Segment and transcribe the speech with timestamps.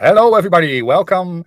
[0.00, 0.80] Hello, everybody.
[0.80, 1.44] Welcome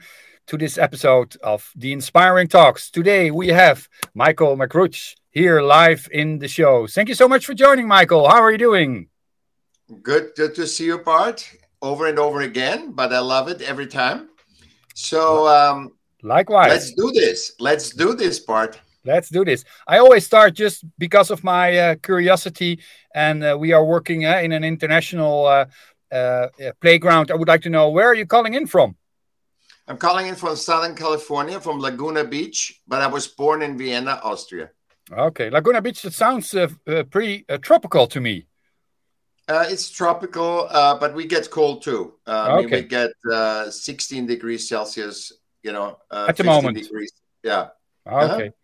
[0.48, 2.92] to this episode of the Inspiring Talks.
[2.92, 6.86] Today we have Michael Magrutsche here live in the show.
[6.86, 8.28] Thank you so much for joining, Michael.
[8.28, 9.08] How are you doing?
[10.04, 11.50] Good, good to see you, Bart,
[11.82, 12.92] over and over again.
[12.92, 14.32] But I love it every time.
[14.96, 17.54] So, um, likewise, let's do this.
[17.58, 18.82] Let's do this, Bart.
[19.06, 19.64] Let's do this.
[19.88, 22.82] I always start just because of my uh, curiosity,
[23.16, 25.68] and uh, we are working uh, in an international
[26.12, 27.32] uh, uh, playground.
[27.32, 28.96] I would like to know where are you calling in from?
[29.88, 34.20] I'm calling in from Southern California, from Laguna Beach, but I was born in Vienna,
[34.24, 34.70] Austria.
[35.12, 36.02] Okay, Laguna Beach.
[36.04, 38.46] That sounds uh, uh, pretty uh, tropical to me.
[39.48, 42.14] Uh, it's tropical, uh, but we get cold too.
[42.26, 42.68] Uh, okay.
[42.68, 45.34] Mean, we get 16 degrees Celsius.
[45.64, 46.78] You know, at the moment.
[46.78, 47.12] Degrees.
[47.44, 47.70] Yeah.
[48.08, 48.48] Okay.
[48.48, 48.61] -huh.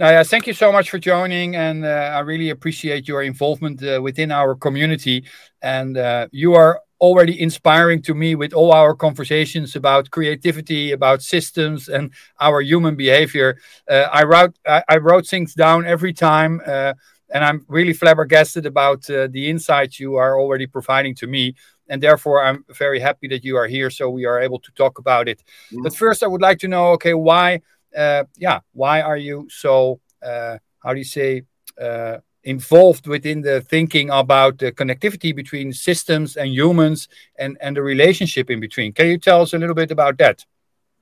[0.00, 4.54] Yeah, thank you so much for joining, and I really appreciate your involvement within our
[4.54, 5.26] community.
[5.60, 5.98] And
[6.32, 12.12] you are already inspiring to me with all our conversations about creativity, about systems, and
[12.40, 13.58] our human behavior.
[13.90, 16.94] Uh, I wrote I, I, wrote things down every time, uh,
[17.32, 21.54] and I'm really flabbergasted about uh, the insights you are already providing to me.
[21.88, 24.98] And therefore, I'm very happy that you are here, so we are able to talk
[24.98, 25.42] about it.
[25.72, 25.82] Mm-hmm.
[25.82, 27.60] But first, I would like to know, okay, why?
[27.96, 30.00] Uh, yeah, why are you so?
[30.22, 31.42] Uh, how do you say?
[31.80, 37.82] Uh, involved within the thinking about the connectivity between systems and humans and, and the
[37.82, 38.92] relationship in between.
[38.92, 40.44] Can you tell us a little bit about that?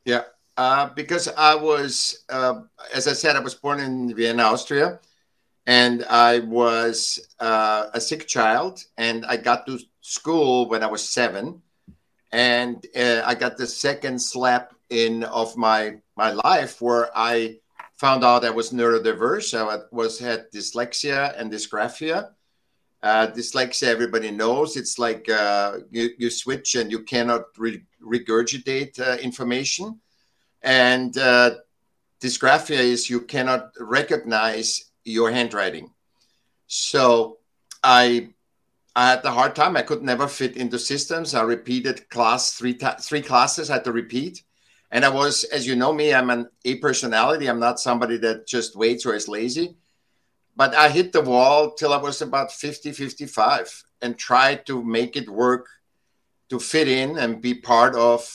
[0.04, 0.22] Yeah,
[0.56, 4.98] uh, because I was, uh, as I said, I was born in Vienna, Austria,
[5.66, 11.08] and I was uh, a sick child, and I got to school when I was
[11.08, 11.62] seven,
[12.32, 17.58] and I got the second slap in of my my life where I
[17.96, 19.56] found out I was neurodiverse.
[19.56, 22.30] I was had dyslexia and dysgraphia.
[23.00, 24.76] Uh, dyslexia, everybody knows.
[24.76, 30.00] It's like uh, you, you switch and you cannot re- regurgitate uh, information.
[30.62, 31.50] And uh,
[32.20, 35.92] dysgraphia is you cannot recognize your handwriting.
[36.66, 37.38] So
[37.84, 38.30] I
[38.96, 39.76] I had a hard time.
[39.76, 41.32] I could never fit into systems.
[41.32, 43.70] I repeated class three ta- three classes.
[43.70, 44.42] I had to repeat
[44.90, 47.46] and I was, as you know me, I'm an A personality.
[47.46, 49.76] I'm not somebody that just waits or is lazy.
[50.56, 55.16] But I hit the wall till I was about 50, 55 and tried to make
[55.16, 55.68] it work
[56.48, 58.26] to fit in and be part of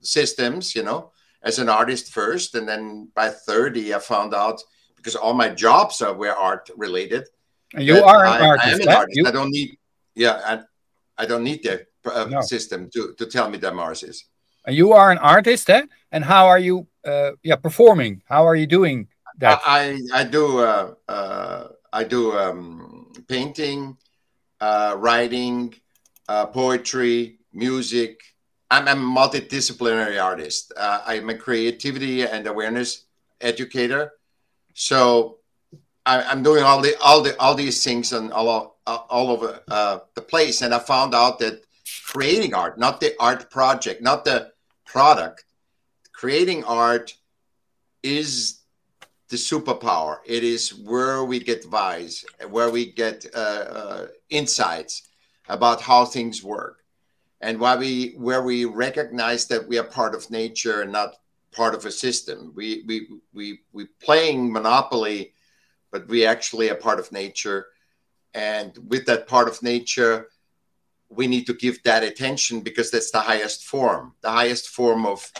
[0.00, 1.12] systems, you know,
[1.42, 2.54] as an artist first.
[2.54, 4.60] And then by 30, I found out
[4.96, 7.28] because all my jobs are were art related.
[7.72, 8.66] And you are an I, artist.
[8.66, 9.16] I am an artist.
[9.16, 9.26] You...
[9.26, 9.78] I don't need,
[10.14, 12.40] yeah, I, I don't need the uh, no.
[12.40, 14.24] system to, to tell me that Mars is.
[14.66, 15.82] You are an artist, eh?
[16.10, 18.22] And how are you, uh, yeah, performing?
[18.26, 19.08] How are you doing
[19.38, 19.60] that?
[19.66, 23.96] I I do uh, uh, I do um, painting,
[24.60, 25.74] uh, writing,
[26.28, 28.20] uh, poetry, music.
[28.70, 30.72] I'm, I'm, a multidisciplinary artist.
[30.76, 33.04] Uh, I'm a creativity and awareness
[33.40, 34.12] educator.
[34.72, 35.38] So
[36.06, 39.98] I, am doing all the all the all these things and all all over uh,
[40.14, 40.62] the place.
[40.62, 41.64] And I found out that
[42.04, 44.53] creating art, not the art project, not the
[44.84, 45.44] product,
[46.12, 47.14] creating art
[48.02, 48.60] is
[49.28, 50.18] the superpower.
[50.26, 55.08] It is where we get advice, where we get uh, uh, insights
[55.48, 56.84] about how things work,
[57.40, 61.16] and why we where we recognize that we are part of nature and not
[61.52, 62.52] part of a system.
[62.54, 65.32] We we we we playing monopoly,
[65.90, 67.66] but we actually are part of nature,
[68.34, 70.28] and with that part of nature,
[71.08, 75.30] we need to give that attention because that's the highest form, the highest form of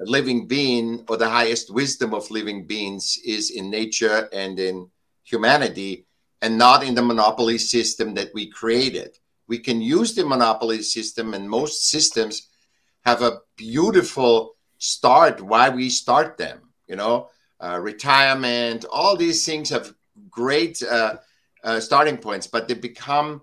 [0.00, 4.88] living being or the highest wisdom of living beings is in nature and in
[5.22, 6.06] humanity
[6.42, 9.18] and not in the monopoly system that we created.
[9.46, 12.48] We can use the monopoly system, and most systems
[13.04, 16.60] have a beautiful start why we start them.
[16.86, 17.28] You know,
[17.60, 19.94] uh, retirement, all these things have
[20.30, 21.16] great uh,
[21.62, 23.42] uh, starting points, but they become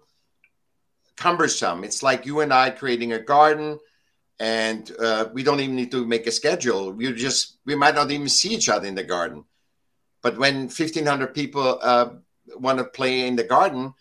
[1.22, 1.80] cumbersome.
[1.88, 3.80] It's like you and I creating a garden,
[4.40, 6.92] and uh, we don't even need to make a schedule.
[6.98, 9.46] We just we might not even see each other in the garden.
[10.24, 12.10] But when fifteen hundred people uh,
[12.66, 13.94] want to play in the garden,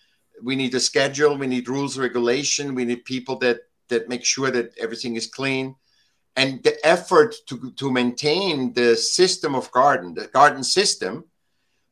[0.43, 1.37] we need a schedule.
[1.37, 2.75] We need rules, regulation.
[2.75, 3.59] We need people that
[3.89, 5.75] that make sure that everything is clean.
[6.37, 11.25] And the effort to, to maintain the system of garden, the garden system,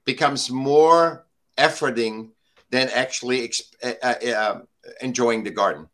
[0.05, 1.27] becomes more
[1.57, 2.31] efforting
[2.71, 3.51] than actually
[3.83, 4.61] uh, uh, uh
[5.01, 5.89] enjoying the garden.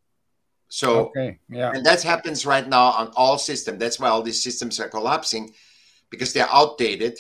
[0.68, 3.78] So, okay, yeah, and that happens right now on all systems.
[3.78, 5.54] That's why all these systems are collapsing
[6.10, 7.18] because they're outdated.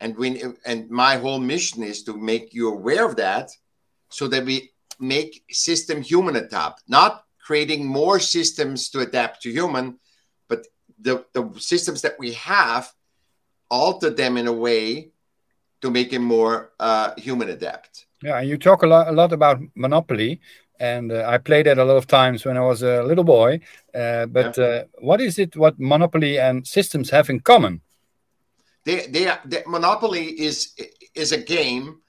[0.00, 3.50] And we and my whole mission is to make you aware of that,
[4.08, 9.98] so that we make system human adapt, not creating more systems to adapt to human,
[10.48, 10.66] but
[11.00, 12.92] the, the systems that we have
[13.70, 15.10] alter them in a way
[15.80, 18.06] to make it more uh, human adapt.
[18.22, 20.40] Yeah, and you talk a lot, a lot about monopoly,
[20.78, 23.60] and uh, I played it a lot of times when I was a little boy.
[23.94, 24.58] Uh, but.
[24.58, 25.56] Uh, what is it?
[25.56, 27.80] What monopoly and systems have in common?
[28.84, 30.74] They, they, are, they monopoly is
[31.14, 32.00] is a game,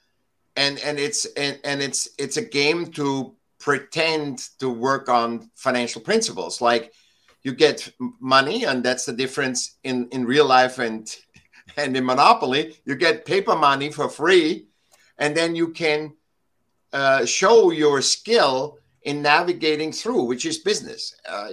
[0.56, 6.02] and and it's and, and it's it's a game to pretend to work on financial
[6.02, 6.62] principles.
[6.62, 6.94] Like
[7.44, 11.14] you get money, and that's the difference in in real life and
[11.78, 12.78] and in monopoly.
[12.86, 14.68] You get paper money for free,
[15.21, 16.13] and then you can
[16.91, 21.15] uh, show your skill in navigating through, which is business.
[21.29, 21.50] Uh,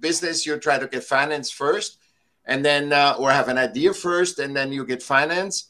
[0.00, 1.98] business, you try to get finance first,
[2.44, 5.68] and then uh, or have an idea first, and then you get finance.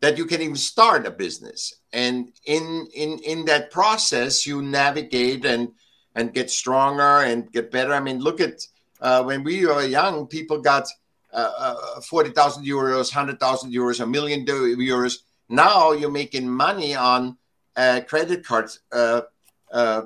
[0.00, 5.46] That you can even start a business, and in in in that process, you navigate
[5.46, 5.72] and
[6.14, 7.94] and get stronger and get better.
[7.94, 8.66] I mean, look at
[9.00, 10.86] uh, when we were young, people got
[11.32, 15.14] uh, uh, forty thousand euros, hundred thousand euros, a million euros.
[15.48, 17.36] Now you're making money on
[17.76, 18.80] uh, credit cards.
[18.90, 19.22] Uh,
[19.70, 20.02] uh,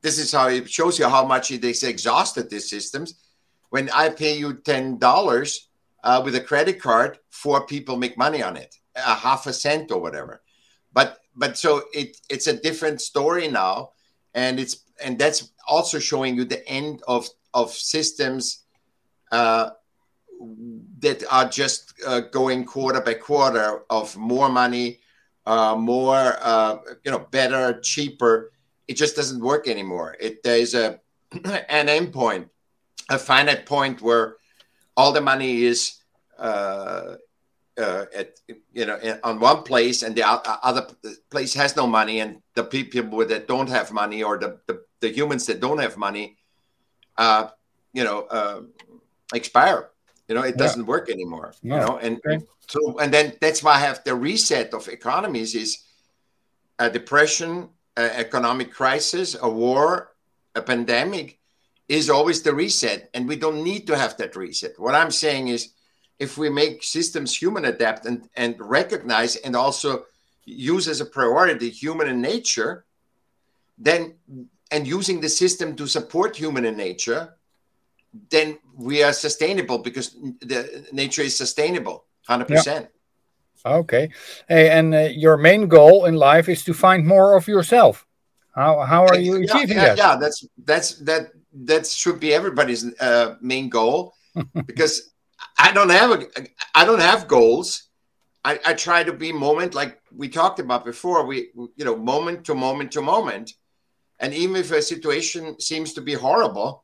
[0.00, 3.14] this is how it shows you how much it is exhausted these systems.
[3.70, 5.68] When I pay you ten dollars
[6.02, 9.90] uh, with a credit card, four people make money on it, a half a cent
[9.90, 10.42] or whatever.
[10.92, 13.90] But but so it it's a different story now,
[14.34, 18.64] and it's and that's also showing you the end of of systems
[19.30, 19.70] uh,
[21.00, 24.98] that are just uh, going quarter by quarter of more money
[25.46, 28.52] uh, more, uh, you know, better, cheaper.
[28.88, 30.16] It just doesn't work anymore.
[30.20, 31.00] It there's a
[31.32, 32.48] an endpoint,
[33.10, 34.36] a finite point where
[34.96, 35.98] all the money is
[36.38, 37.16] uh,
[37.78, 38.38] uh, at
[38.72, 40.86] you know on one place, and the other
[41.30, 45.08] place has no money, and the people that don't have money or the the, the
[45.08, 46.36] humans that don't have money,
[47.16, 47.48] uh,
[47.92, 48.60] you know, uh,
[49.34, 49.88] expire.
[50.28, 50.86] You know, it doesn't yeah.
[50.86, 51.54] work anymore.
[51.62, 51.74] No.
[51.74, 52.44] You know, and okay.
[52.68, 55.84] so and then that's why I have the reset of economies is
[56.78, 60.12] a depression, a economic crisis, a war,
[60.54, 61.38] a pandemic
[61.88, 64.78] is always the reset, and we don't need to have that reset.
[64.78, 65.72] What I'm saying is,
[66.18, 70.04] if we make systems human adapt and and recognize and also
[70.44, 72.84] use as a priority human and nature,
[73.76, 74.14] then
[74.70, 77.34] and using the system to support human and nature,
[78.30, 82.86] then we are sustainable because the nature is sustainable 100% yeah.
[83.64, 84.10] okay.
[84.48, 88.06] Hey and uh, your main goal in life is to find more of yourself.
[88.54, 89.98] How how are you achieving yeah, that?
[89.98, 91.30] yeah that's that's that
[91.64, 94.14] that should be everybody's uh, main goal
[94.66, 95.12] because
[95.58, 96.26] i don't have a
[96.74, 97.88] i don't have goals.
[98.44, 102.44] I, I try to be moment like we talked about before we you know moment
[102.46, 103.54] to moment to moment.
[104.18, 106.81] And even if a situation seems to be horrible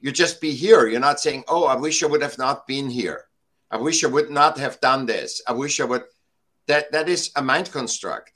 [0.00, 0.86] you just be here.
[0.86, 3.26] You're not saying, "Oh, I wish I would have not been here.
[3.70, 5.42] I wish I would not have done this.
[5.46, 6.04] I wish I would."
[6.66, 8.32] That that is a mind construct.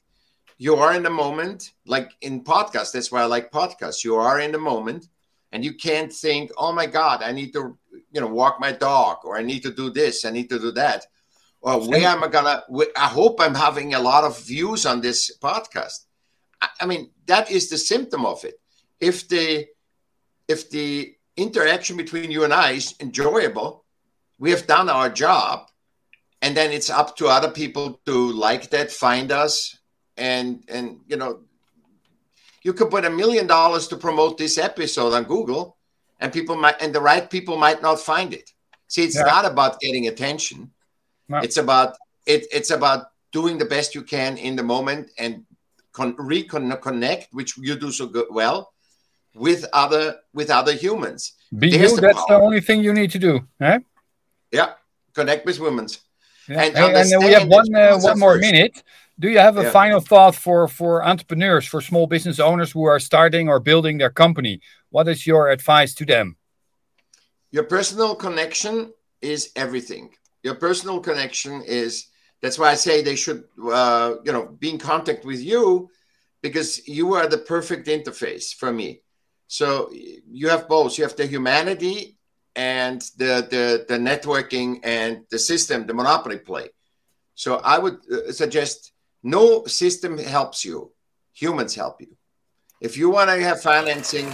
[0.59, 2.93] You are in the moment, like in podcasts.
[2.93, 4.05] That's why I like podcasts.
[4.05, 5.09] You are in the moment,
[5.53, 7.79] and you can't think, "Oh my God, I need to,
[8.13, 10.71] you know, walk my dog, or I need to do this, I need to do
[10.73, 11.07] that."
[11.63, 12.65] Or where am I gonna?
[12.97, 16.07] I hope I'm having a lot of views on this podcast.
[16.81, 18.61] I mean, that is the symptom of it.
[18.99, 19.67] If the
[20.49, 23.85] if the interaction between you and I is enjoyable.
[24.39, 25.69] We have done our job.
[26.43, 29.77] And then it's up to other people to like that, find us.
[30.17, 31.41] And, and you know,
[32.63, 35.77] you could put a million dollars to promote this episode on Google,
[36.19, 38.51] and people might, and the right people might not find it.
[38.89, 39.23] See, it's yeah.
[39.23, 40.71] not about getting attention.
[41.29, 41.39] No.
[41.39, 45.45] It's about it, it's about doing the best you can in the moment and
[45.93, 48.70] con- reconnect, which you do so good, well,
[49.35, 51.35] with other with other humans.
[51.57, 51.97] Be There's you.
[51.97, 53.41] The that's the only thing you need to do.
[53.61, 53.79] Eh?
[54.53, 54.73] Yeah,
[55.15, 55.89] connect with women.
[56.49, 56.63] Yeah.
[56.63, 58.51] And, hey, and we have one uh, one more first.
[58.51, 58.83] minute.
[59.19, 59.71] Do you have a yeah.
[59.71, 64.11] final thought for for entrepreneurs, for small business owners who are starting or building their
[64.11, 64.61] company?
[64.91, 66.37] What is your advice to them?
[67.51, 70.11] Your personal connection is everything.
[70.43, 72.07] Your personal connection is
[72.41, 75.91] that's why I say they should, uh, you know, be in contact with you
[76.43, 79.03] because you are the perfect interface for me.
[79.51, 80.97] So you have both.
[80.97, 82.17] You have the humanity
[82.55, 86.69] and the, the, the networking and the system, the monopoly play.
[87.35, 88.93] So I would uh, suggest
[89.25, 90.93] no system helps you.
[91.35, 92.17] Humans help you.
[92.81, 94.27] If you want to have financing.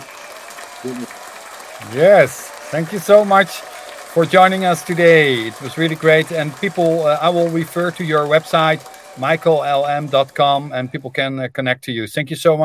[1.94, 2.50] Yes.
[2.70, 3.49] Thank you so much
[4.12, 5.46] for joining us today.
[5.46, 6.30] It was really great.
[6.30, 8.85] And people, uh, I will refer to your website,
[9.16, 12.06] michaellm.com, and people can uh, connect to you.
[12.06, 12.54] Thank you so much.